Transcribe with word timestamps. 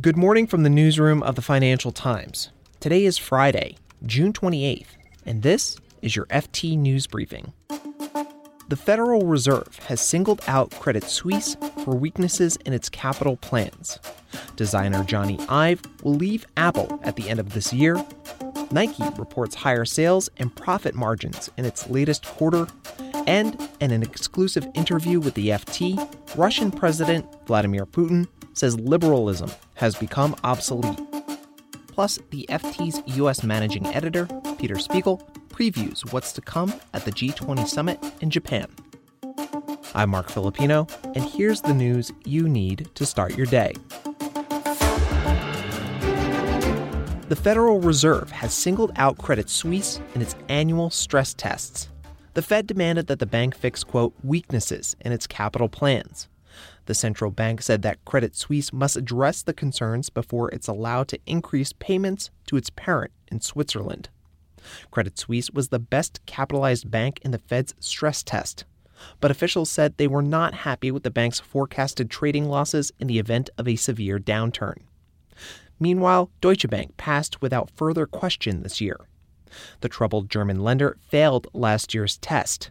Good 0.00 0.18
morning 0.18 0.46
from 0.46 0.64
the 0.64 0.70
newsroom 0.70 1.22
of 1.24 1.34
the 1.34 1.42
Financial 1.42 1.90
Times. 1.90 2.50
Today 2.78 3.04
is 3.04 3.16
Friday, 3.18 3.78
June 4.04 4.32
28th, 4.34 4.86
and 5.24 5.42
this 5.42 5.76
is 6.02 6.14
your 6.14 6.26
FT 6.26 6.78
News 6.78 7.06
Briefing. 7.06 7.52
The 8.68 8.76
Federal 8.76 9.26
Reserve 9.26 9.80
has 9.88 10.00
singled 10.00 10.42
out 10.46 10.70
Credit 10.72 11.02
Suisse 11.02 11.56
for 11.82 11.96
weaknesses 11.96 12.56
in 12.64 12.74
its 12.74 12.90
capital 12.90 13.38
plans. 13.38 13.98
Designer 14.54 15.02
Jony 15.04 15.44
Ive 15.48 15.80
will 16.04 16.14
leave 16.14 16.46
Apple 16.56 17.00
at 17.02 17.16
the 17.16 17.28
end 17.28 17.40
of 17.40 17.54
this 17.54 17.72
year. 17.72 17.96
Nike 18.70 19.02
reports 19.16 19.54
higher 19.54 19.86
sales 19.86 20.28
and 20.36 20.54
profit 20.54 20.94
margins 20.94 21.50
in 21.56 21.64
its 21.64 21.88
latest 21.88 22.24
quarter. 22.26 22.68
And 23.26 23.68
in 23.80 23.90
an 23.90 24.02
exclusive 24.02 24.68
interview 24.74 25.18
with 25.18 25.34
the 25.34 25.48
FT, 25.48 26.36
Russian 26.36 26.70
President 26.70 27.26
Vladimir 27.46 27.84
Putin 27.86 28.28
says 28.58 28.78
liberalism 28.78 29.50
has 29.78 29.94
become 29.94 30.34
obsolete. 30.44 31.00
Plus, 31.86 32.18
the 32.30 32.46
FT's 32.48 33.00
U.S. 33.16 33.42
managing 33.42 33.86
editor, 33.86 34.26
Peter 34.58 34.78
Spiegel, 34.78 35.18
previews 35.48 36.12
what's 36.12 36.32
to 36.32 36.40
come 36.40 36.74
at 36.94 37.04
the 37.04 37.12
G20 37.12 37.66
summit 37.66 37.98
in 38.20 38.28
Japan. 38.28 38.68
I'm 39.94 40.10
Marc 40.10 40.28
Filippino, 40.28 40.86
and 41.14 41.24
here's 41.24 41.60
the 41.60 41.74
news 41.74 42.12
you 42.24 42.48
need 42.48 42.88
to 42.94 43.06
start 43.06 43.36
your 43.36 43.46
day. 43.46 43.72
The 47.28 47.36
Federal 47.36 47.80
Reserve 47.80 48.30
has 48.30 48.54
singled 48.54 48.92
out 48.96 49.18
Credit 49.18 49.48
Suisse 49.48 50.00
in 50.14 50.22
its 50.22 50.34
annual 50.48 50.90
stress 50.90 51.34
tests. 51.34 51.88
The 52.34 52.42
Fed 52.42 52.66
demanded 52.66 53.06
that 53.08 53.18
the 53.18 53.26
bank 53.26 53.54
fix, 53.54 53.84
quote, 53.84 54.14
weaknesses 54.24 54.96
in 55.00 55.12
its 55.12 55.26
capital 55.26 55.68
plans. 55.68 56.28
The 56.88 56.94
central 56.94 57.30
bank 57.30 57.60
said 57.60 57.82
that 57.82 58.02
Credit 58.06 58.34
Suisse 58.34 58.72
must 58.72 58.96
address 58.96 59.42
the 59.42 59.52
concerns 59.52 60.08
before 60.08 60.48
it's 60.48 60.68
allowed 60.68 61.08
to 61.08 61.18
increase 61.26 61.74
payments 61.74 62.30
to 62.46 62.56
its 62.56 62.70
parent 62.70 63.12
in 63.30 63.42
Switzerland. 63.42 64.08
Credit 64.90 65.18
Suisse 65.18 65.50
was 65.50 65.68
the 65.68 65.78
best 65.78 66.24
capitalized 66.24 66.90
bank 66.90 67.20
in 67.22 67.30
the 67.30 67.40
Fed's 67.40 67.74
stress 67.78 68.22
test, 68.22 68.64
but 69.20 69.30
officials 69.30 69.70
said 69.70 69.98
they 69.98 70.08
were 70.08 70.22
not 70.22 70.54
happy 70.64 70.90
with 70.90 71.02
the 71.02 71.10
bank's 71.10 71.38
forecasted 71.38 72.08
trading 72.08 72.46
losses 72.46 72.90
in 72.98 73.06
the 73.06 73.18
event 73.18 73.50
of 73.58 73.68
a 73.68 73.76
severe 73.76 74.18
downturn. 74.18 74.78
Meanwhile, 75.78 76.30
Deutsche 76.40 76.70
Bank 76.70 76.96
passed 76.96 77.42
without 77.42 77.70
further 77.76 78.06
question 78.06 78.62
this 78.62 78.80
year. 78.80 78.98
The 79.82 79.90
troubled 79.90 80.30
German 80.30 80.60
lender 80.60 80.96
failed 81.06 81.48
last 81.52 81.92
year's 81.92 82.16
test. 82.16 82.70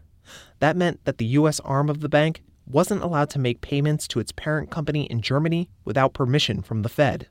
That 0.58 0.76
meant 0.76 1.06
that 1.06 1.20
the 1.20 1.26
U.S. 1.26 1.60
arm 1.60 1.88
of 1.88 2.02
the 2.02 2.10
bank 2.10 2.42
wasn't 2.70 3.04
allowed 3.04 3.30
to 3.32 3.40
make 3.40 3.62
payments 3.62 4.08
to 4.10 4.20
its 4.20 4.32
parent 4.32 4.70
company 4.70 5.06
in 5.06 5.22
Germany 5.22 5.70
without 5.86 6.14
permission 6.14 6.62
from 6.62 6.82
the 6.82 6.90
Fed. 6.90 7.28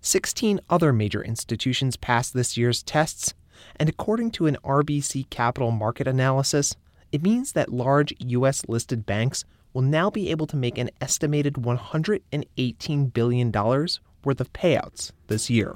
16 0.00 0.60
other 0.70 0.92
major 0.92 1.22
institutions 1.24 1.96
passed 1.96 2.34
this 2.34 2.56
year's 2.56 2.82
tests, 2.82 3.34
and 3.76 3.88
according 3.88 4.30
to 4.30 4.46
an 4.46 4.56
RBC 4.62 5.28
capital 5.30 5.70
market 5.70 6.06
analysis, 6.06 6.76
it 7.12 7.22
means 7.22 7.52
that 7.52 7.72
large 7.72 8.14
U.S. 8.18 8.64
listed 8.68 9.06
banks 9.06 9.44
will 9.72 9.82
now 9.82 10.10
be 10.10 10.30
able 10.30 10.46
to 10.46 10.56
make 10.56 10.78
an 10.78 10.90
estimated 11.00 11.54
$118 11.54 13.12
billion 13.12 13.52
worth 13.52 14.40
of 14.40 14.52
payouts 14.52 15.12
this 15.28 15.50
year. 15.50 15.74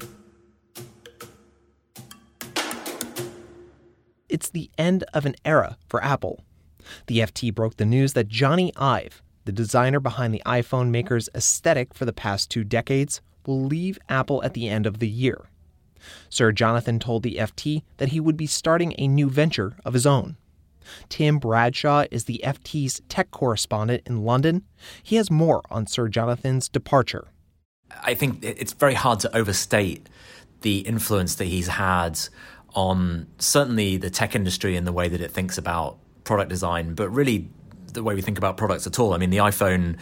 It's 4.29 4.49
the 4.49 4.69
end 4.77 5.03
of 5.13 5.25
an 5.25 5.35
era 5.43 5.77
for 5.87 6.03
Apple. 6.03 6.43
The 7.07 7.19
FT 7.19 7.53
broke 7.53 7.77
the 7.77 7.85
news 7.85 8.13
that 8.13 8.27
Jony 8.27 8.71
Ive, 8.75 9.21
the 9.45 9.51
designer 9.51 9.99
behind 9.99 10.33
the 10.33 10.43
iPhone 10.45 10.89
maker's 10.89 11.29
aesthetic 11.35 11.93
for 11.93 12.05
the 12.05 12.13
past 12.13 12.49
two 12.49 12.63
decades, 12.63 13.21
will 13.45 13.63
leave 13.63 13.97
Apple 14.09 14.43
at 14.43 14.53
the 14.53 14.69
end 14.69 14.85
of 14.85 14.99
the 14.99 15.07
year. 15.07 15.49
Sir 16.29 16.51
Jonathan 16.51 16.99
told 16.99 17.23
the 17.23 17.35
FT 17.35 17.83
that 17.97 18.09
he 18.09 18.19
would 18.19 18.37
be 18.37 18.47
starting 18.47 18.93
a 18.97 19.07
new 19.07 19.29
venture 19.29 19.77
of 19.85 19.93
his 19.93 20.05
own. 20.05 20.37
Tim 21.09 21.37
Bradshaw 21.37 22.05
is 22.11 22.25
the 22.25 22.41
FT's 22.43 23.01
tech 23.07 23.31
correspondent 23.31 24.03
in 24.05 24.23
London. 24.23 24.63
He 25.03 25.15
has 25.17 25.29
more 25.29 25.61
on 25.69 25.87
Sir 25.87 26.07
Jonathan's 26.07 26.67
departure. 26.69 27.27
I 28.03 28.13
think 28.13 28.43
it's 28.43 28.73
very 28.73 28.93
hard 28.93 29.19
to 29.21 29.35
overstate 29.35 30.07
the 30.61 30.79
influence 30.79 31.35
that 31.35 31.45
he's 31.45 31.67
had 31.67 32.19
on 32.73 33.27
certainly 33.37 33.97
the 33.97 34.09
tech 34.09 34.35
industry 34.35 34.75
and 34.75 34.87
the 34.87 34.93
way 34.93 35.09
that 35.09 35.21
it 35.21 35.31
thinks 35.31 35.57
about 35.57 35.97
product 36.31 36.49
design, 36.49 36.93
but 36.93 37.09
really 37.09 37.49
the 37.91 38.01
way 38.01 38.15
we 38.15 38.21
think 38.21 38.37
about 38.37 38.55
products 38.55 38.87
at 38.87 38.97
all. 38.99 39.13
I 39.13 39.17
mean, 39.17 39.31
the 39.31 39.39
iPhone 39.39 39.97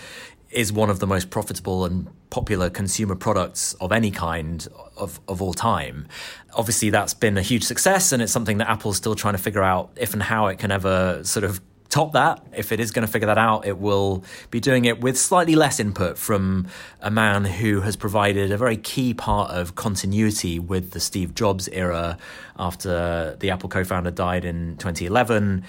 is 0.52 0.72
one 0.72 0.92
of 0.92 1.00
the 1.00 1.08
most 1.08 1.32
profitable 1.32 1.86
and 1.86 2.08
popular 2.30 2.70
consumer 2.70 3.16
products 3.16 3.74
of 3.82 3.92
any 3.92 4.12
kind 4.12 4.68
of, 4.96 5.20
of 5.28 5.42
all 5.42 5.56
time. 5.56 6.08
Obviously, 6.54 6.92
that's 6.92 7.16
been 7.16 7.36
a 7.36 7.42
huge 7.42 7.64
success, 7.64 8.12
and 8.12 8.22
it's 8.22 8.32
something 8.32 8.60
that 8.60 8.70
Apple's 8.70 8.96
still 8.96 9.16
trying 9.16 9.34
to 9.34 9.40
figure 9.40 9.64
out 9.64 9.90
if 9.96 10.14
and 10.14 10.22
how 10.22 10.46
it 10.46 10.60
can 10.60 10.72
ever 10.72 11.24
sort 11.24 11.44
of 11.44 11.62
top 11.90 12.14
that. 12.14 12.46
If 12.56 12.72
it 12.72 12.80
is 12.80 12.92
going 12.92 13.08
to 13.08 13.12
figure 13.12 13.26
that 13.26 13.40
out, 13.40 13.66
it 13.66 13.80
will 13.80 14.24
be 14.52 14.60
doing 14.60 14.86
it 14.86 15.02
with 15.02 15.18
slightly 15.18 15.56
less 15.56 15.80
input 15.80 16.16
from 16.16 16.68
a 17.02 17.10
man 17.10 17.44
who 17.44 17.82
has 17.82 17.96
provided 17.96 18.52
a 18.52 18.58
very 18.58 18.78
key 18.78 19.16
part 19.16 19.50
of 19.50 19.74
continuity 19.74 20.60
with 20.60 20.92
the 20.92 21.00
Steve 21.00 21.34
Jobs 21.34 21.68
era 21.70 22.20
after 22.58 23.36
the 23.40 23.50
Apple 23.50 23.70
co 23.70 23.84
founder 23.84 24.12
died 24.12 24.46
in 24.46 24.78
2011. 24.78 25.64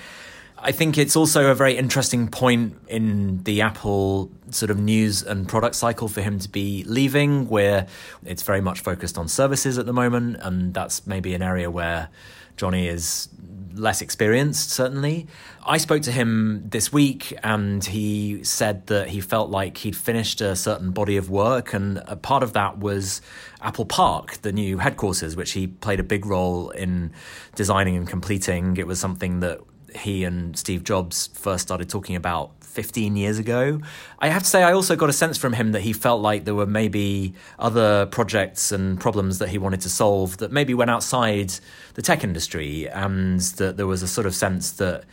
I 0.63 0.73
think 0.73 0.99
it's 0.99 1.17
also 1.17 1.51
a 1.51 1.55
very 1.55 1.79
interesting 1.79 2.29
point 2.29 2.77
in 2.87 3.43
the 3.45 3.63
Apple 3.63 4.31
sort 4.51 4.71
of 4.71 4.79
news 4.79 5.23
and 5.23 5.49
product 5.49 5.75
cycle 5.75 6.07
for 6.07 6.21
him 6.21 6.39
to 6.39 6.51
be 6.51 6.85
leaving, 6.85 7.49
where 7.49 7.87
it's 8.27 8.43
very 8.43 8.61
much 8.61 8.81
focused 8.81 9.17
on 9.17 9.27
services 9.27 9.79
at 9.79 9.87
the 9.87 9.95
moment. 9.95 10.37
And 10.41 10.75
that's 10.75 11.07
maybe 11.07 11.33
an 11.33 11.41
area 11.41 11.71
where 11.71 12.11
Jony 12.59 12.89
is 12.89 13.29
less 13.75 14.03
experienced, 14.03 14.71
certainly. 14.71 15.29
I 15.65 15.79
spoke 15.79 16.03
to 16.03 16.13
him 16.13 16.65
this 16.69 16.93
week 16.93 17.33
and 17.43 17.83
he 17.83 18.45
said 18.45 18.87
that 18.89 19.09
he 19.09 19.21
felt 19.21 19.49
like 19.49 19.79
he'd 19.79 19.97
finished 19.97 20.43
a 20.43 20.57
certain 20.57 20.91
body 20.91 21.17
of 21.17 21.31
work. 21.31 21.73
And 21.73 22.03
a 22.07 22.17
part 22.17 22.43
of 22.43 22.53
that 22.53 22.79
was 22.79 23.23
Apple 23.63 23.87
Park, 23.87 24.43
the 24.43 24.53
new 24.53 24.77
headquarters, 24.77 25.37
which 25.37 25.53
he 25.53 25.69
played 25.69 26.01
a 26.01 26.05
big 26.05 26.27
role 26.27 26.69
in 26.71 27.13
designing 27.55 27.97
and 27.97 28.07
completing. 28.07 28.77
It 28.77 28.87
was 28.87 29.01
something 29.01 29.41
that 29.41 29.61
he 29.97 30.25
and 30.25 30.57
Steve 30.57 30.85
Jobs 30.85 31.29
first 31.35 31.63
started 31.63 31.89
talking 31.89 32.17
about 32.17 32.53
15 32.61 33.17
years 33.17 33.39
ago. 33.39 33.81
I 34.21 34.29
have 34.29 34.43
to 34.45 34.49
say, 34.49 34.63
I 34.63 34.73
also 34.73 34.95
got 34.95 35.11
a 35.11 35.13
sense 35.13 35.37
from 35.37 35.53
him 35.53 35.73
that 35.73 35.81
he 35.81 35.93
felt 35.93 36.23
like 36.23 36.45
there 36.45 36.55
were 36.55 36.67
maybe 36.67 37.35
other 37.59 38.07
projects 38.07 38.71
and 38.71 39.01
problems 39.01 39.39
that 39.39 39.49
he 39.49 39.59
wanted 39.59 39.81
to 39.83 39.89
solve 39.91 40.37
that 40.39 40.53
maybe 40.53 40.73
went 40.73 40.91
outside 40.91 41.53
the 41.95 42.03
tech 42.03 42.23
industry, 42.23 42.89
and 42.89 43.41
that 43.41 43.77
there 43.77 43.87
was 43.87 44.03
a 44.03 44.09
sort 44.09 44.27
of 44.27 44.35
sense 44.35 44.71
that 44.73 45.05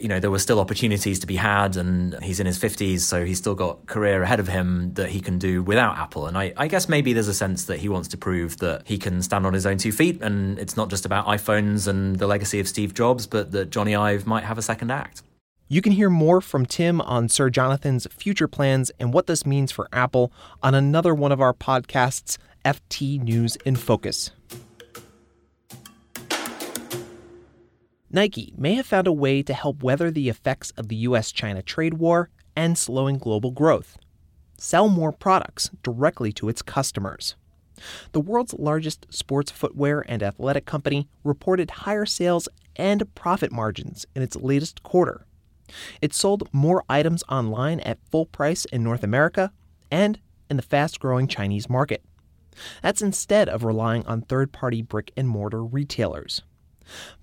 you 0.00 0.08
know 0.08 0.20
there 0.20 0.30
were 0.30 0.38
still 0.38 0.60
opportunities 0.60 1.18
to 1.18 1.26
be 1.26 1.36
had 1.36 1.76
and 1.76 2.20
he's 2.22 2.40
in 2.40 2.46
his 2.46 2.58
50s 2.58 3.00
so 3.00 3.24
he's 3.24 3.38
still 3.38 3.54
got 3.54 3.86
career 3.86 4.22
ahead 4.22 4.40
of 4.40 4.48
him 4.48 4.92
that 4.94 5.10
he 5.10 5.20
can 5.20 5.38
do 5.38 5.62
without 5.62 5.96
apple 5.96 6.26
and 6.26 6.36
I, 6.36 6.52
I, 6.56 6.68
guess 6.68 6.88
maybe 6.88 7.12
there's 7.12 7.28
a 7.28 7.34
sense 7.34 7.64
that 7.66 7.78
he 7.78 7.88
wants 7.88 8.08
to 8.08 8.16
prove 8.16 8.58
that 8.58 8.86
he 8.86 8.98
can 8.98 9.22
stand 9.22 9.46
on 9.46 9.52
his 9.52 9.66
own 9.66 9.78
two 9.78 9.92
feet 9.92 10.20
and 10.22 10.58
it's 10.58 10.76
not 10.76 10.88
just 10.90 11.04
about 11.04 11.26
iphones 11.26 11.86
and 11.86 12.16
the 12.16 12.26
legacy 12.26 12.60
of 12.60 12.68
steve 12.68 12.94
jobs 12.94 13.26
but 13.26 13.52
that 13.52 13.70
Jony 13.70 13.98
ive 13.98 14.26
might 14.26 14.44
have 14.44 14.58
a 14.58 14.62
second 14.62 14.90
act 14.90 15.22
you 15.72 15.80
can 15.80 15.92
hear 15.92 16.10
more 16.10 16.40
from 16.40 16.66
Tim 16.66 17.00
on 17.00 17.28
Sir 17.28 17.48
Jonathan's 17.48 18.08
future 18.10 18.48
plans 18.48 18.90
and 18.98 19.14
what 19.14 19.28
this 19.28 19.46
means 19.46 19.70
for 19.70 19.86
Apple 19.92 20.32
on 20.64 20.74
another 20.74 21.14
one 21.14 21.30
of 21.30 21.40
our 21.40 21.54
podcasts, 21.54 22.38
FT 22.64 23.22
News 23.22 23.54
in 23.64 23.76
Focus. 23.76 24.32
Nike 28.12 28.52
may 28.58 28.74
have 28.74 28.86
found 28.86 29.06
a 29.06 29.12
way 29.12 29.40
to 29.40 29.54
help 29.54 29.84
weather 29.84 30.10
the 30.10 30.28
effects 30.28 30.72
of 30.72 30.88
the 30.88 30.96
US 30.96 31.30
China 31.30 31.62
trade 31.62 31.94
war 31.94 32.28
and 32.56 32.76
slowing 32.76 33.18
global 33.18 33.52
growth. 33.52 33.96
Sell 34.58 34.88
more 34.88 35.12
products 35.12 35.70
directly 35.84 36.32
to 36.32 36.48
its 36.48 36.60
customers. 36.60 37.36
The 38.10 38.20
world's 38.20 38.52
largest 38.54 39.06
sports 39.10 39.52
footwear 39.52 40.04
and 40.08 40.24
athletic 40.24 40.66
company 40.66 41.08
reported 41.22 41.70
higher 41.70 42.04
sales 42.04 42.48
and 42.74 43.14
profit 43.14 43.52
margins 43.52 44.06
in 44.16 44.22
its 44.22 44.34
latest 44.34 44.82
quarter. 44.82 45.24
It 46.02 46.12
sold 46.12 46.48
more 46.52 46.82
items 46.88 47.22
online 47.28 47.78
at 47.80 48.04
full 48.10 48.26
price 48.26 48.64
in 48.66 48.82
North 48.82 49.04
America 49.04 49.52
and 49.88 50.18
in 50.50 50.56
the 50.56 50.62
fast 50.64 50.98
growing 50.98 51.28
Chinese 51.28 51.70
market. 51.70 52.04
That's 52.82 53.02
instead 53.02 53.48
of 53.48 53.62
relying 53.62 54.04
on 54.06 54.22
third 54.22 54.50
party 54.50 54.82
brick 54.82 55.12
and 55.16 55.28
mortar 55.28 55.64
retailers. 55.64 56.42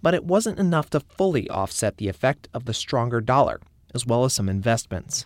But 0.01 0.13
it 0.13 0.25
wasn't 0.25 0.59
enough 0.59 0.89
to 0.91 0.99
fully 0.99 1.49
offset 1.49 1.97
the 1.97 2.07
effect 2.07 2.47
of 2.53 2.65
the 2.65 2.73
stronger 2.73 3.21
dollar, 3.21 3.59
as 3.93 4.05
well 4.05 4.23
as 4.25 4.33
some 4.33 4.49
investments. 4.49 5.25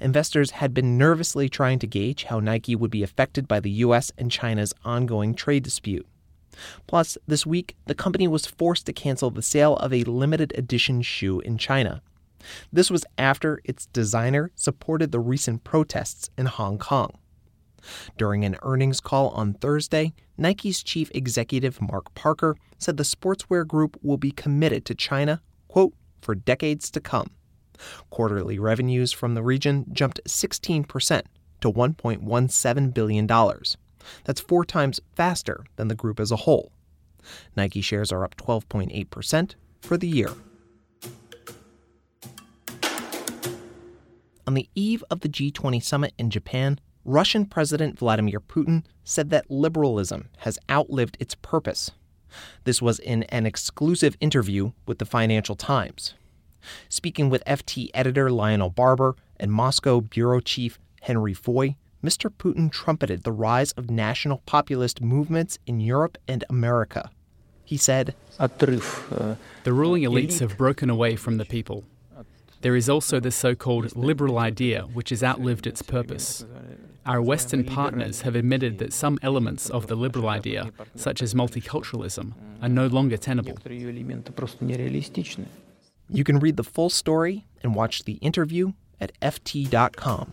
Investors 0.00 0.52
had 0.52 0.72
been 0.72 0.96
nervously 0.96 1.48
trying 1.48 1.78
to 1.80 1.86
gauge 1.86 2.24
how 2.24 2.40
Nike 2.40 2.76
would 2.76 2.90
be 2.90 3.02
affected 3.02 3.48
by 3.48 3.60
the 3.60 3.70
US 3.70 4.12
and 4.16 4.30
China's 4.30 4.72
ongoing 4.84 5.34
trade 5.34 5.62
dispute. 5.62 6.06
Plus, 6.86 7.18
this 7.26 7.44
week, 7.44 7.76
the 7.86 7.94
company 7.94 8.28
was 8.28 8.46
forced 8.46 8.86
to 8.86 8.92
cancel 8.92 9.30
the 9.30 9.42
sale 9.42 9.76
of 9.76 9.92
a 9.92 10.04
limited 10.04 10.52
edition 10.56 11.02
shoe 11.02 11.40
in 11.40 11.58
China. 11.58 12.00
This 12.72 12.90
was 12.90 13.04
after 13.18 13.60
its 13.64 13.86
designer 13.86 14.50
supported 14.54 15.10
the 15.10 15.20
recent 15.20 15.64
protests 15.64 16.30
in 16.38 16.46
Hong 16.46 16.78
Kong. 16.78 17.18
During 18.16 18.44
an 18.44 18.56
earnings 18.62 19.00
call 19.00 19.30
on 19.30 19.54
Thursday, 19.54 20.14
Nike's 20.38 20.82
chief 20.82 21.10
executive 21.14 21.80
Mark 21.80 22.14
Parker 22.14 22.56
said 22.78 22.96
the 22.96 23.02
sportswear 23.02 23.66
group 23.66 23.98
will 24.02 24.18
be 24.18 24.30
committed 24.30 24.84
to 24.84 24.94
China, 24.94 25.40
quote, 25.68 25.94
for 26.20 26.34
decades 26.34 26.90
to 26.90 27.00
come. 27.00 27.30
Quarterly 28.10 28.58
revenues 28.58 29.12
from 29.12 29.34
the 29.34 29.42
region 29.42 29.86
jumped 29.92 30.20
16% 30.26 31.22
to 31.60 31.72
$1.17 31.72 32.94
billion. 32.94 33.26
That's 34.24 34.40
four 34.40 34.64
times 34.64 35.00
faster 35.14 35.64
than 35.76 35.88
the 35.88 35.94
group 35.94 36.20
as 36.20 36.30
a 36.30 36.36
whole. 36.36 36.72
Nike 37.56 37.80
shares 37.80 38.12
are 38.12 38.24
up 38.24 38.36
12.8% 38.36 39.54
for 39.80 39.96
the 39.96 40.08
year. 40.08 40.30
On 44.46 44.54
the 44.54 44.68
eve 44.76 45.02
of 45.10 45.20
the 45.20 45.28
G20 45.28 45.82
summit 45.82 46.14
in 46.18 46.30
Japan, 46.30 46.78
Russian 47.06 47.46
President 47.46 47.96
Vladimir 47.96 48.40
Putin 48.40 48.82
said 49.04 49.30
that 49.30 49.48
liberalism 49.48 50.28
has 50.38 50.58
outlived 50.68 51.16
its 51.20 51.36
purpose. 51.36 51.92
This 52.64 52.82
was 52.82 52.98
in 52.98 53.22
an 53.24 53.46
exclusive 53.46 54.16
interview 54.20 54.72
with 54.86 54.98
the 54.98 55.06
Financial 55.06 55.54
Times. 55.54 56.14
Speaking 56.88 57.30
with 57.30 57.44
FT 57.44 57.90
editor 57.94 58.28
Lionel 58.28 58.70
Barber 58.70 59.14
and 59.38 59.52
Moscow 59.52 60.00
bureau 60.00 60.40
chief 60.40 60.80
Henry 61.02 61.32
Foy, 61.32 61.76
Mr. 62.02 62.28
Putin 62.28 62.72
trumpeted 62.72 63.22
the 63.22 63.30
rise 63.30 63.70
of 63.72 63.88
national 63.88 64.42
populist 64.44 65.00
movements 65.00 65.60
in 65.64 65.78
Europe 65.78 66.18
and 66.26 66.42
America. 66.50 67.10
He 67.64 67.76
said, 67.76 68.16
э, 69.10 69.36
The 69.62 69.72
ruling 69.72 70.02
elites 70.02 70.40
have 70.40 70.58
broken 70.58 70.90
away 70.90 71.14
from 71.14 71.36
the 71.36 71.44
people. 71.44 71.84
There 72.62 72.76
is 72.76 72.88
also 72.88 73.20
the 73.20 73.30
so 73.30 73.54
called 73.54 73.94
liberal 73.94 74.38
idea, 74.38 74.82
which 74.92 75.10
has 75.10 75.22
outlived 75.22 75.66
its 75.66 75.82
purpose. 75.82 76.44
Our 77.04 77.22
Western 77.22 77.64
partners 77.64 78.22
have 78.22 78.34
admitted 78.34 78.78
that 78.78 78.92
some 78.92 79.18
elements 79.22 79.70
of 79.70 79.86
the 79.86 79.94
liberal 79.94 80.28
idea, 80.28 80.72
such 80.96 81.22
as 81.22 81.34
multiculturalism, 81.34 82.32
are 82.60 82.68
no 82.68 82.86
longer 82.86 83.16
tenable. 83.16 83.56
You 86.08 86.24
can 86.24 86.38
read 86.38 86.56
the 86.56 86.64
full 86.64 86.90
story 86.90 87.46
and 87.62 87.74
watch 87.74 88.04
the 88.04 88.14
interview 88.14 88.72
at 89.00 89.12
FT.com. 89.20 90.32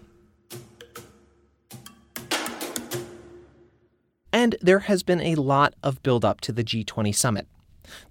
And 4.32 4.56
there 4.62 4.80
has 4.80 5.04
been 5.04 5.22
a 5.22 5.36
lot 5.36 5.76
of 5.84 6.02
buildup 6.02 6.42
to 6.42 6.52
the 6.52 6.64
G20 6.64 7.14
summit. 7.14 7.48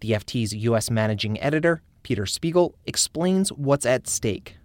The 0.00 0.12
FT's 0.12 0.54
U.S. 0.54 0.88
managing 0.88 1.40
editor, 1.40 1.82
Peter 2.02 2.26
Spiegel, 2.26 2.76
explains 2.86 3.52
what's 3.52 3.86
at 3.86 4.08
stake. 4.08 4.56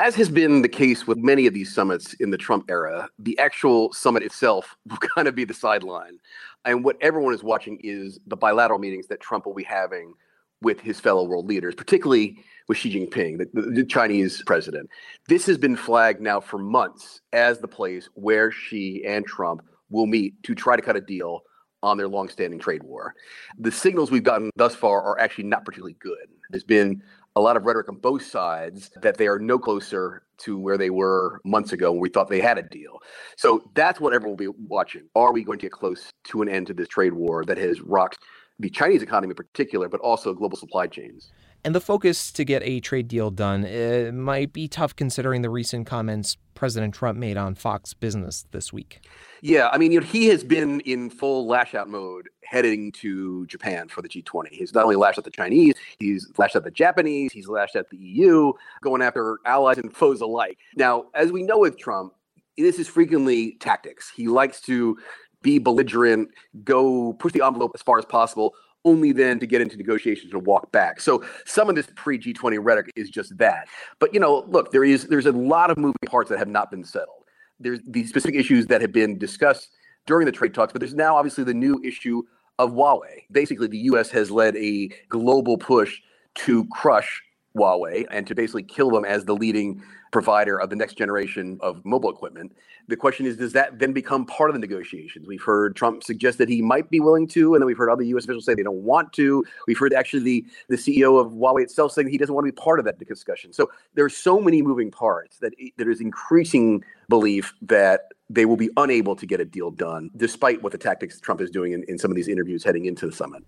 As 0.00 0.14
has 0.14 0.28
been 0.28 0.62
the 0.62 0.68
case 0.68 1.06
with 1.08 1.18
many 1.18 1.46
of 1.46 1.54
these 1.54 1.74
summits 1.74 2.14
in 2.14 2.30
the 2.30 2.38
Trump 2.38 2.66
era, 2.70 3.08
the 3.18 3.36
actual 3.38 3.92
summit 3.92 4.22
itself 4.22 4.76
will 4.88 4.98
kind 4.98 5.26
of 5.26 5.34
be 5.34 5.44
the 5.44 5.54
sideline. 5.54 6.18
And 6.64 6.84
what 6.84 6.96
everyone 7.00 7.34
is 7.34 7.42
watching 7.42 7.78
is 7.82 8.18
the 8.26 8.36
bilateral 8.36 8.78
meetings 8.78 9.08
that 9.08 9.20
Trump 9.20 9.46
will 9.46 9.54
be 9.54 9.64
having 9.64 10.14
with 10.62 10.80
his 10.80 11.00
fellow 11.00 11.24
world 11.24 11.46
leaders, 11.46 11.74
particularly 11.74 12.36
with 12.68 12.78
Xi 12.78 12.92
Jinping, 12.92 13.38
the, 13.38 13.62
the, 13.62 13.84
Chinese 13.84 14.42
president. 14.44 14.90
This 15.28 15.46
has 15.46 15.56
been 15.56 15.76
flagged 15.76 16.20
now 16.20 16.40
for 16.40 16.58
months 16.58 17.20
as 17.32 17.58
the 17.60 17.68
place 17.68 18.08
where 18.14 18.50
Xi 18.50 19.04
and 19.06 19.24
Trump 19.24 19.62
will 19.90 20.06
meet 20.06 20.42
to 20.42 20.54
try 20.54 20.76
to 20.76 20.82
cut 20.82 20.96
a 20.96 21.00
deal 21.00 21.42
on 21.82 21.96
their 21.96 22.08
longstanding 22.08 22.58
trade 22.58 22.82
war. 22.82 23.14
The 23.58 23.70
signals 23.70 24.10
we've 24.10 24.24
gotten 24.24 24.50
thus 24.56 24.74
far 24.74 25.00
are 25.02 25.18
actually 25.20 25.44
not 25.44 25.64
particularly 25.64 25.96
good. 26.00 26.28
There's 26.50 26.64
been 26.64 27.02
a 27.36 27.40
lot 27.40 27.56
of 27.56 27.64
rhetoric 27.64 27.88
on 27.88 27.96
both 27.96 28.24
sides 28.24 28.90
that 29.02 29.16
they 29.16 29.26
are 29.28 29.38
no 29.38 29.58
closer 29.58 30.22
to 30.38 30.58
where 30.58 30.78
they 30.78 30.90
were 30.90 31.40
months 31.44 31.72
ago 31.72 31.92
when 31.92 32.00
we 32.00 32.08
thought 32.08 32.28
they 32.28 32.40
had 32.40 32.58
a 32.58 32.62
deal. 32.62 32.98
So 33.36 33.70
that's 33.74 34.00
what 34.00 34.12
everyone 34.12 34.36
will 34.36 34.52
be 34.52 34.58
watching. 34.66 35.02
Are 35.14 35.32
we 35.32 35.44
going 35.44 35.58
to 35.58 35.66
get 35.66 35.72
close 35.72 36.12
to 36.28 36.42
an 36.42 36.48
end 36.48 36.68
to 36.68 36.74
this 36.74 36.88
trade 36.88 37.12
war 37.12 37.44
that 37.44 37.58
has 37.58 37.80
rocked 37.80 38.18
the 38.58 38.70
Chinese 38.70 39.02
economy 39.02 39.32
in 39.32 39.36
particular, 39.36 39.88
but 39.88 40.00
also 40.00 40.34
global 40.34 40.56
supply 40.56 40.86
chains? 40.86 41.30
And 41.64 41.74
the 41.74 41.80
focus 41.80 42.30
to 42.32 42.44
get 42.44 42.62
a 42.62 42.80
trade 42.80 43.08
deal 43.08 43.30
done 43.30 43.64
it 43.64 44.14
might 44.14 44.52
be 44.52 44.68
tough 44.68 44.94
considering 44.94 45.42
the 45.42 45.50
recent 45.50 45.86
comments 45.86 46.36
President 46.54 46.94
Trump 46.94 47.18
made 47.18 47.36
on 47.36 47.54
Fox 47.54 47.94
Business 47.94 48.44
this 48.50 48.72
week. 48.72 49.00
Yeah, 49.42 49.68
I 49.68 49.78
mean, 49.78 49.92
you 49.92 50.00
know, 50.00 50.06
he 50.06 50.26
has 50.26 50.42
been 50.42 50.80
in 50.80 51.10
full 51.10 51.46
lash 51.46 51.74
out 51.74 51.88
mode 51.88 52.28
heading 52.42 52.90
to 52.92 53.46
Japan 53.46 53.88
for 53.88 54.02
the 54.02 54.08
G20. 54.08 54.48
He's 54.50 54.74
not 54.74 54.84
only 54.84 54.96
lashed 54.96 55.18
at 55.18 55.24
the 55.24 55.30
Chinese, 55.30 55.74
he's 55.98 56.26
lashed 56.38 56.56
at 56.56 56.64
the 56.64 56.70
Japanese, 56.70 57.32
he's 57.32 57.48
lashed 57.48 57.76
at 57.76 57.90
the 57.90 57.96
EU, 57.96 58.52
going 58.82 59.02
after 59.02 59.38
allies 59.44 59.78
and 59.78 59.94
foes 59.94 60.20
alike. 60.20 60.58
Now, 60.76 61.04
as 61.14 61.30
we 61.30 61.42
know 61.42 61.58
with 61.58 61.78
Trump, 61.78 62.14
this 62.56 62.78
is 62.78 62.88
frequently 62.88 63.52
tactics. 63.60 64.10
He 64.16 64.26
likes 64.26 64.60
to 64.62 64.96
be 65.42 65.58
belligerent, 65.58 66.30
go 66.64 67.12
push 67.14 67.32
the 67.32 67.44
envelope 67.44 67.72
as 67.74 67.82
far 67.82 67.98
as 67.98 68.04
possible, 68.04 68.54
only 68.84 69.12
then 69.12 69.38
to 69.40 69.46
get 69.46 69.60
into 69.60 69.76
negotiations 69.76 70.32
and 70.32 70.46
walk 70.46 70.70
back. 70.72 71.00
So 71.00 71.24
some 71.44 71.68
of 71.68 71.74
this 71.74 71.88
pre 71.96 72.18
G20 72.18 72.58
rhetoric 72.60 72.92
is 72.96 73.10
just 73.10 73.36
that. 73.38 73.68
But 73.98 74.14
you 74.14 74.20
know, 74.20 74.44
look, 74.48 74.72
there 74.72 74.84
is 74.84 75.06
there's 75.06 75.26
a 75.26 75.32
lot 75.32 75.70
of 75.70 75.78
moving 75.78 75.96
parts 76.06 76.30
that 76.30 76.38
have 76.38 76.48
not 76.48 76.70
been 76.70 76.84
settled. 76.84 77.24
There's 77.60 77.80
these 77.86 78.08
specific 78.08 78.36
issues 78.36 78.66
that 78.66 78.80
have 78.80 78.92
been 78.92 79.18
discussed 79.18 79.70
during 80.06 80.26
the 80.26 80.32
trade 80.32 80.54
talks, 80.54 80.72
but 80.72 80.80
there's 80.80 80.94
now 80.94 81.16
obviously 81.16 81.44
the 81.44 81.54
new 81.54 81.80
issue 81.84 82.22
of 82.58 82.72
Huawei. 82.72 83.24
Basically, 83.30 83.66
the 83.66 83.78
U.S. 83.78 84.10
has 84.10 84.30
led 84.30 84.56
a 84.56 84.88
global 85.08 85.58
push 85.58 86.00
to 86.36 86.64
crush 86.66 87.22
Huawei 87.58 88.06
and 88.10 88.26
to 88.26 88.34
basically 88.34 88.62
kill 88.62 88.90
them 88.90 89.04
as 89.04 89.24
the 89.24 89.34
leading 89.34 89.82
provider 90.10 90.58
of 90.58 90.70
the 90.70 90.76
next 90.76 90.94
generation 90.94 91.58
of 91.60 91.84
mobile 91.84 92.10
equipment. 92.10 92.52
The 92.88 92.96
question 92.96 93.26
is, 93.26 93.36
does 93.36 93.52
that 93.52 93.78
then 93.78 93.92
become 93.92 94.24
part 94.24 94.48
of 94.48 94.54
the 94.54 94.60
negotiations? 94.60 95.26
We've 95.26 95.42
heard 95.42 95.76
Trump 95.76 96.02
suggest 96.02 96.38
that 96.38 96.48
he 96.48 96.62
might 96.62 96.88
be 96.88 97.00
willing 97.00 97.26
to, 97.28 97.54
and 97.54 97.60
then 97.60 97.66
we've 97.66 97.76
heard 97.76 97.90
other 97.90 98.02
U.S. 98.02 98.24
officials 98.24 98.46
say 98.46 98.54
they 98.54 98.62
don't 98.62 98.82
want 98.82 99.12
to. 99.14 99.44
We've 99.66 99.78
heard 99.78 99.92
actually 99.92 100.22
the, 100.22 100.46
the 100.68 100.76
CEO 100.76 101.20
of 101.20 101.32
Huawei 101.32 101.62
itself 101.62 101.92
saying 101.92 102.08
he 102.08 102.16
doesn't 102.16 102.34
want 102.34 102.46
to 102.46 102.52
be 102.52 102.56
part 102.56 102.78
of 102.78 102.86
that 102.86 102.98
discussion. 102.98 103.52
So 103.52 103.70
there's 103.94 104.16
so 104.16 104.40
many 104.40 104.62
moving 104.62 104.90
parts 104.90 105.38
that 105.38 105.52
there 105.76 105.90
is 105.90 106.00
increasing 106.00 106.82
belief 107.08 107.52
that 107.62 108.12
they 108.30 108.46
will 108.46 108.56
be 108.56 108.70
unable 108.76 109.16
to 109.16 109.26
get 109.26 109.40
a 109.40 109.44
deal 109.44 109.70
done, 109.70 110.10
despite 110.16 110.62
what 110.62 110.72
the 110.72 110.78
tactics 110.78 111.20
Trump 111.20 111.40
is 111.40 111.50
doing 111.50 111.72
in, 111.72 111.84
in 111.88 111.98
some 111.98 112.10
of 112.10 112.16
these 112.16 112.28
interviews 112.28 112.64
heading 112.64 112.86
into 112.86 113.06
the 113.06 113.12
summit. 113.12 113.44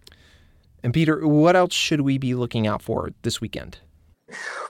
And 0.82 0.94
Peter, 0.94 1.26
what 1.26 1.56
else 1.56 1.74
should 1.74 2.00
we 2.02 2.18
be 2.18 2.34
looking 2.34 2.66
out 2.66 2.82
for 2.82 3.10
this 3.22 3.40
weekend? 3.40 3.78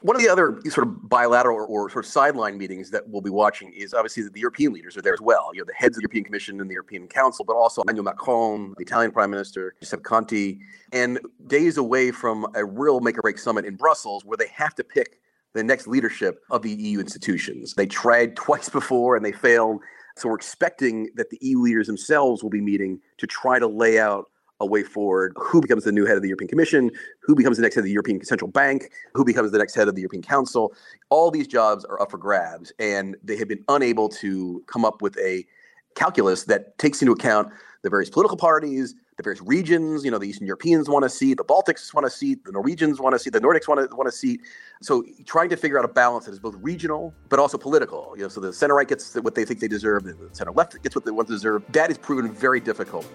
One 0.02 0.16
of 0.16 0.22
the 0.22 0.28
other 0.28 0.60
sort 0.68 0.86
of 0.86 1.08
bilateral 1.08 1.56
or, 1.56 1.66
or, 1.66 1.90
sort 1.90 2.04
of 2.04 2.10
sideline 2.10 2.58
meetings 2.58 2.90
that 2.90 3.08
we'll 3.08 3.22
be 3.22 3.30
watching 3.30 3.72
is 3.72 3.94
obviously 3.94 4.22
that 4.22 4.32
the 4.32 4.40
European 4.40 4.72
leaders 4.72 4.96
are 4.96 5.02
there 5.02 5.14
as 5.14 5.20
well. 5.20 5.50
You 5.52 5.60
know, 5.60 5.66
the 5.66 5.74
heads 5.74 5.96
of 5.96 6.00
the 6.00 6.02
European 6.02 6.24
Commission 6.24 6.60
and 6.60 6.68
the 6.68 6.74
European 6.74 7.06
Council, 7.08 7.44
but 7.44 7.54
also 7.54 7.82
Emmanuel 7.82 8.04
Macron, 8.04 8.74
the 8.76 8.82
Italian 8.82 9.12
Prime 9.12 9.30
Minister, 9.30 9.74
Giuseppe 9.80 10.02
Conte, 10.02 10.58
and 10.92 11.18
days 11.46 11.76
away 11.76 12.10
from 12.10 12.46
a 12.54 12.64
real 12.64 13.00
make 13.00 13.18
or 13.18 13.22
break 13.22 13.38
summit 13.38 13.64
in 13.64 13.76
Brussels 13.76 14.24
where 14.24 14.36
they 14.36 14.48
have 14.48 14.74
to 14.76 14.84
pick 14.84 15.20
the 15.52 15.64
next 15.64 15.86
leadership 15.86 16.42
of 16.50 16.62
the 16.62 16.70
EU 16.70 17.00
institutions. 17.00 17.74
They 17.74 17.86
tried 17.86 18.36
twice 18.36 18.68
before 18.68 19.16
and 19.16 19.24
they 19.24 19.32
failed. 19.32 19.80
So 20.16 20.28
we're 20.28 20.36
expecting 20.36 21.10
that 21.16 21.30
the 21.30 21.38
EU 21.40 21.60
leaders 21.60 21.86
themselves 21.86 22.42
will 22.42 22.50
be 22.50 22.60
meeting 22.60 23.00
to 23.18 23.26
try 23.26 23.58
to 23.58 23.66
lay 23.66 23.98
out 23.98 24.30
a 24.60 24.66
way 24.66 24.82
forward. 24.82 25.32
Who 25.36 25.60
becomes 25.60 25.84
the 25.84 25.92
new 25.92 26.06
head 26.06 26.16
of 26.16 26.22
the 26.22 26.28
European 26.28 26.48
Commission? 26.48 26.90
Who 27.22 27.34
becomes 27.34 27.56
the 27.56 27.62
next 27.62 27.74
head 27.74 27.80
of 27.80 27.86
the 27.86 27.92
European 27.92 28.22
Central 28.24 28.50
Bank? 28.50 28.90
Who 29.14 29.24
becomes 29.24 29.52
the 29.52 29.58
next 29.58 29.74
head 29.74 29.88
of 29.88 29.94
the 29.94 30.02
European 30.02 30.22
Council? 30.22 30.72
All 31.08 31.30
these 31.30 31.46
jobs 31.46 31.84
are 31.84 32.00
up 32.00 32.10
for 32.10 32.18
grabs, 32.18 32.72
and 32.78 33.16
they 33.24 33.36
have 33.36 33.48
been 33.48 33.64
unable 33.68 34.08
to 34.10 34.62
come 34.66 34.84
up 34.84 35.02
with 35.02 35.18
a 35.18 35.46
calculus 35.94 36.44
that 36.44 36.78
takes 36.78 37.02
into 37.02 37.12
account 37.12 37.52
the 37.82 37.90
various 37.90 38.10
political 38.10 38.36
parties, 38.36 38.94
the 39.16 39.22
various 39.22 39.40
regions. 39.42 40.04
You 40.04 40.10
know, 40.10 40.18
the 40.18 40.28
Eastern 40.28 40.46
Europeans 40.46 40.88
want 40.88 41.02
to 41.02 41.08
see, 41.08 41.34
the 41.34 41.44
Baltics 41.44 41.92
want 41.94 42.06
to 42.06 42.10
see, 42.10 42.36
the 42.44 42.52
Norwegians 42.52 43.00
want 43.00 43.14
to 43.14 43.18
see, 43.18 43.30
the 43.30 43.40
Nordics 43.40 43.66
want 43.66 43.88
to 43.88 43.96
want 43.96 44.08
a 44.08 44.12
seat. 44.12 44.40
So 44.82 45.04
trying 45.24 45.48
to 45.48 45.56
figure 45.56 45.78
out 45.78 45.84
a 45.84 45.88
balance 45.88 46.26
that 46.26 46.32
is 46.32 46.38
both 46.38 46.56
regional 46.60 47.14
but 47.28 47.38
also 47.38 47.58
political. 47.58 48.12
You 48.16 48.24
know, 48.24 48.28
so 48.28 48.40
the 48.40 48.52
center 48.52 48.74
right 48.74 48.86
gets 48.86 49.14
what 49.14 49.34
they 49.34 49.44
think 49.44 49.60
they 49.60 49.68
deserve, 49.68 50.04
the 50.04 50.16
center 50.32 50.52
left 50.52 50.80
gets 50.82 50.94
what 50.94 51.04
they 51.04 51.10
want 51.10 51.28
to 51.28 51.34
deserve. 51.34 51.64
That 51.72 51.90
is 51.90 51.98
proven 51.98 52.32
very 52.32 52.60
difficult. 52.60 53.06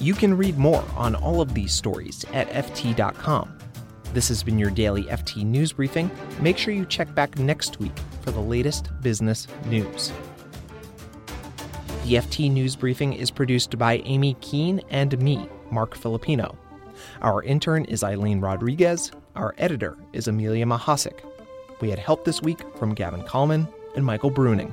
You 0.00 0.14
can 0.14 0.34
read 0.34 0.56
more 0.56 0.82
on 0.96 1.14
all 1.14 1.42
of 1.42 1.52
these 1.52 1.74
stories 1.74 2.24
at 2.32 2.48
FT.com. 2.48 3.58
This 4.14 4.28
has 4.28 4.42
been 4.42 4.58
your 4.58 4.70
daily 4.70 5.02
FT 5.04 5.44
News 5.44 5.74
Briefing. 5.74 6.10
Make 6.40 6.56
sure 6.56 6.72
you 6.72 6.86
check 6.86 7.14
back 7.14 7.38
next 7.38 7.78
week 7.80 7.92
for 8.22 8.30
the 8.30 8.40
latest 8.40 8.88
business 9.02 9.46
news. 9.66 10.10
The 12.04 12.14
FT 12.14 12.50
News 12.50 12.76
Briefing 12.76 13.12
is 13.12 13.30
produced 13.30 13.76
by 13.76 13.98
Amy 14.06 14.38
Keene 14.40 14.80
and 14.88 15.20
me, 15.20 15.46
Marc 15.70 15.94
Filippino. 15.94 16.56
Our 17.20 17.42
intern 17.42 17.84
is 17.84 18.02
Eileen 18.02 18.40
Rodriguez. 18.40 19.12
Our 19.36 19.54
editor 19.58 19.98
is 20.14 20.28
Amelia 20.28 20.64
Mahasik. 20.64 21.20
We 21.82 21.90
had 21.90 21.98
help 21.98 22.24
this 22.24 22.40
week 22.40 22.60
from 22.78 22.94
Gavin 22.94 23.22
Kallman 23.24 23.70
and 23.94 24.04
Michael 24.04 24.30
Bruning. 24.30 24.72